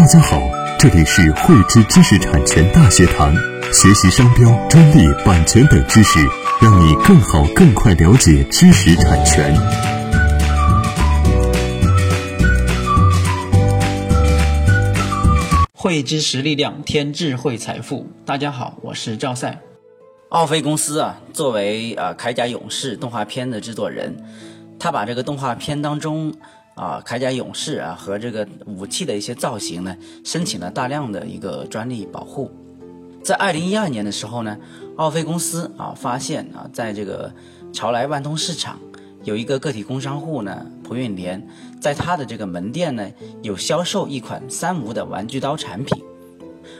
[0.00, 0.40] 大家好，
[0.78, 3.34] 这里是汇知知识产权大学堂，
[3.70, 6.18] 学习商标、专利、版权等知识，
[6.58, 9.54] 让你更好、更快了解知识产权。
[15.74, 18.06] 汇知识力量，添智慧财富。
[18.24, 19.60] 大家好，我是赵赛。
[20.30, 24.16] 奥飞公司啊，作为啊《铠甲勇士》动画片的制作人，
[24.78, 26.32] 他把这个动画片当中。
[26.80, 29.94] 啊，铠甲勇士啊和这个武器的一些造型呢，
[30.24, 32.50] 申请了大量的一个专利保护。
[33.22, 34.56] 在二零一二年的时候呢，
[34.96, 37.30] 奥飞公司啊发现啊，在这个
[37.70, 38.78] 潮来万通市场
[39.24, 41.46] 有一个个体工商户呢，蒲运莲，
[41.78, 43.06] 在他的这个门店呢
[43.42, 46.02] 有销售一款三无的玩具刀产品。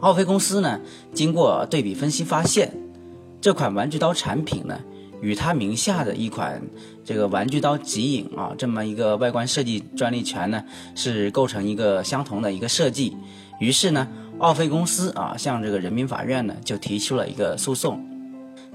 [0.00, 0.80] 奥飞公司呢
[1.12, 2.72] 经过对比分析发现，
[3.42, 4.80] 这款玩具刀产品呢。
[5.22, 6.60] 与他名下的一款
[7.04, 10.62] 这个玩具刀极影啊，这么一个外观设计专利权呢，
[10.96, 13.16] 是构成一个相同的一个设计。
[13.60, 14.08] 于是呢，
[14.40, 18.04] 奥飞公司啊向这个人民法院呢就提出了一个诉讼。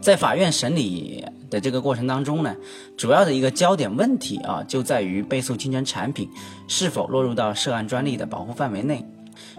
[0.00, 2.54] 在法院审理的这个过程当中呢，
[2.96, 6.28] 主要的一个焦点问题啊就在于被诉侵权产品
[6.68, 9.04] 是否落入到涉案专利的保护范围内。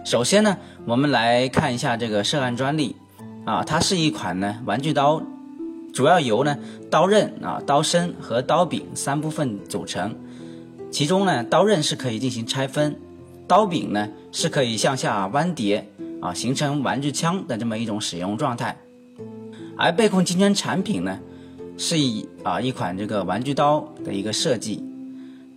[0.04, 2.96] 首先呢，我们来看一下这个涉案专利
[3.44, 5.22] 啊，它是一款呢玩具刀。
[5.92, 6.56] 主要由呢
[6.90, 10.14] 刀刃啊、刀身和刀柄三部分组成，
[10.90, 12.96] 其中呢刀刃是可以进行拆分，
[13.48, 15.88] 刀柄呢是可以向下弯叠
[16.20, 18.76] 啊，形成玩具枪的这么一种使用状态。
[19.76, 21.18] 而被控侵权产品呢
[21.76, 24.84] 是以啊一款这个玩具刀的一个设计，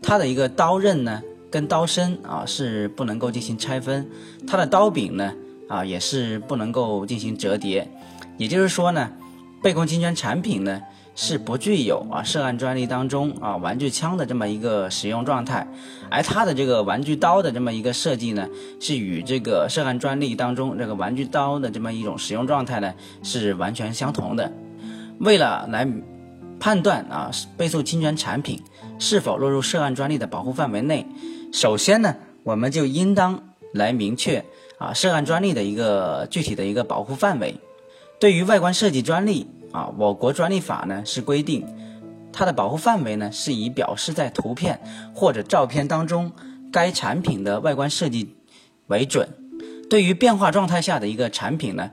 [0.01, 1.21] 它的一个刀刃呢
[1.51, 4.09] 跟刀身啊是不能够进行拆分，
[4.47, 5.33] 它的刀柄呢
[5.67, 7.87] 啊也是不能够进行折叠，
[8.37, 9.11] 也就是说呢。
[9.61, 10.81] 被控侵权产品呢
[11.13, 15.67] 是不具有啊涉案专利当中啊玩具枪的这么一个使用状态，
[16.09, 18.47] 而它的这个玩具刀的这么一个设计呢
[18.79, 24.51] 是与这个涉案专利当中这个玩具刀的这么一种使用状态呢是完全相同的。
[25.19, 25.87] 为了来
[26.59, 28.63] 判断啊被诉侵权产品
[28.97, 31.05] 是否落入涉案专利的保护范围内，
[31.51, 34.43] 首先呢我们就应当来明确
[34.79, 37.59] 啊涉案专利的一个具体的一个保护范围。
[38.21, 41.65] 对于外观设计专利啊，我国专利法呢是规定，
[42.31, 44.79] 它的保护范围呢是以表示在图片
[45.15, 46.31] 或者照片当中
[46.71, 48.35] 该产品的外观设计
[48.85, 49.27] 为准。
[49.89, 51.89] 对于变化状态下的一个产品呢，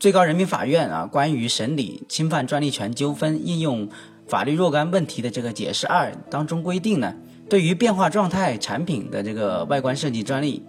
[0.00, 3.88] 最高人民法院啊关于审理侵犯专利权纠纷应用
[4.26, 7.14] 法律若干问题的这个解释二当中规定呢，
[7.48, 10.64] 对于变化状态产品的这个外观设计专利。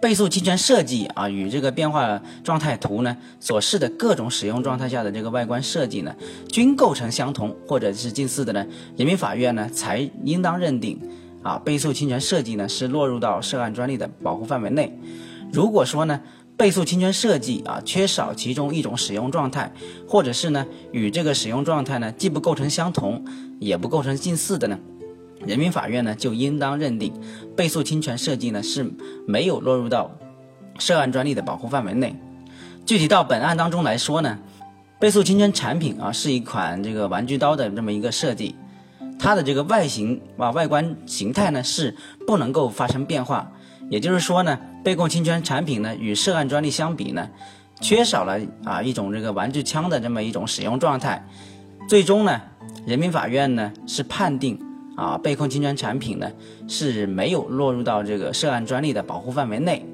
[0.00, 6.14] 被诉侵权设计啊，与这个变化状态图呢所示的各种使用状态下的这个外观设计呢，
[6.48, 8.66] 均构成相同或者是近似的呢，
[8.96, 10.98] 人民法院呢才应当认定
[11.42, 14.98] 啊，被诉侵权设计呢是落入到涉案专利的保护范围内。
[15.52, 16.20] 如果说呢，
[16.56, 19.70] 被诉侵权设计啊缺少其中一种使用状态，
[20.08, 23.22] 或者是呢与这个使用状态呢既不构成相同，
[23.58, 24.78] 也不构成近似的呢？
[25.46, 27.12] 人民法院呢就应当认定，
[27.56, 28.90] 被诉侵权设计呢是
[29.26, 30.10] 没有落入到
[30.78, 32.14] 涉案专利的保护范围内。
[32.86, 34.38] 具体到本案当中来说呢，
[34.98, 38.54] 被诉侵权产品啊是一款这个玩具刀的这么一个设计，
[39.18, 41.96] 它的这个外形啊外观形态呢是
[42.26, 43.50] 不能够发生变化。
[43.88, 47.28] 也就是说呢，被控侵权产品呢与涉案专利相比呢，
[47.80, 51.26] 缺少了啊一种这个玩具枪的这么一种使用状态。
[51.88, 52.40] 最终呢，
[52.86, 54.69] 人民法院呢是判定。
[55.00, 56.30] 啊，被控侵权产品呢
[56.68, 59.86] 是没有落入到这个涉案专利的保护范围内，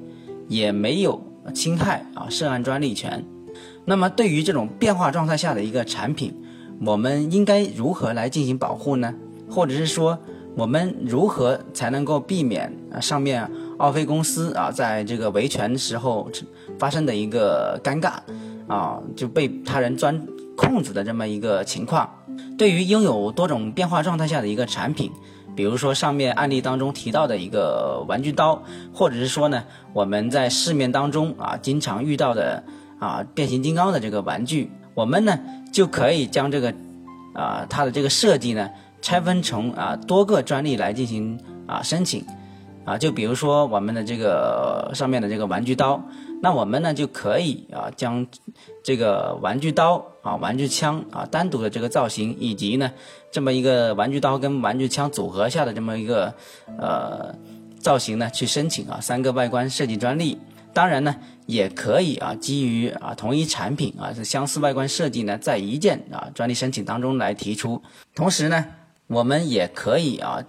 [0.49, 1.21] 也没有
[1.53, 3.23] 侵害啊涉案专利权。
[3.85, 6.35] 那么对于这种变化状态下的一个产品，
[6.85, 9.15] 我们应该如何来进行保护呢？
[9.49, 10.19] 或者是说，
[10.57, 16.29] 我们如何才能够避免啊上面奥飞公司啊在这个维权时候
[16.77, 18.15] 发生的一个尴尬
[18.67, 20.21] 啊就被他人钻
[20.57, 22.09] 空子的这么一个情况？
[22.57, 25.11] 对于拥有多种变化状态下的一个产品，
[25.55, 29.63] 比如说上面案例当中提到的一个玩具刀，或者是说呢，
[29.93, 32.63] 我们在市面当中啊经常遇到的
[32.99, 35.39] 啊变形金刚的这个玩具，我们呢
[35.71, 36.73] 就可以将这个
[37.33, 38.69] 啊它的这个设计呢
[39.01, 42.25] 拆分成啊多个专利来进行啊申请
[42.87, 46.01] 啊，就比如说我们的这个上面的这个玩具刀。
[46.39, 48.27] 那我们呢就可以啊将
[48.83, 52.91] 这个玩具刀啊、玩具枪啊单独的这个造型，以及呢
[53.31, 56.35] 这么一个玩具刀跟玩具枪组合下的这么一个
[56.77, 57.33] 呃
[57.79, 60.37] 造型呢去申请啊三个外观设计专利。
[60.73, 61.15] 当然呢
[61.47, 67.81] 也可以啊基于啊同一产品啊是相似外观设计呢在一件啊专利申请当中来提出。
[68.13, 68.63] 同时呢
[69.07, 70.43] 我们也可以啊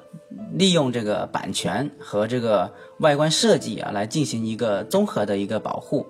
[0.59, 6.05] 利用这个版权和这个外观设计啊，来进行一个综合的一个保护。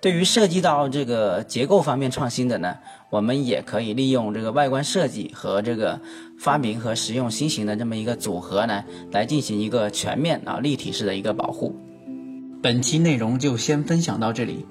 [0.00, 2.78] 对于涉及到这个结构方面创新的呢，
[3.10, 6.00] 我们也可以利用这个外观设计和这个
[6.36, 11.76] 发明和实用新型的这么一个组合呢，来进行一个全面啊立体式的一个保护。
[12.60, 14.66] 本期内容就先分享到这里。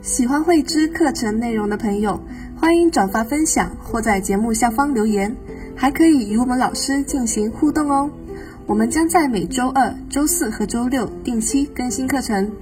[0.00, 2.18] 喜欢慧知课程内容的朋友，
[2.56, 5.36] 欢迎转发分享或在节目下方留言，
[5.76, 8.10] 还可以与我们老师进行互动哦。
[8.68, 12.52] 我们将在每周二、周四和周六定期更新课程。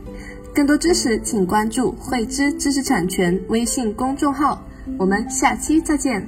[0.54, 4.64] 更多知识，请关注“慧知知识产权”微信公众号。
[4.96, 6.24] 我们下期再见。